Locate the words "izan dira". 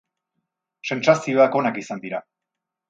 1.85-2.25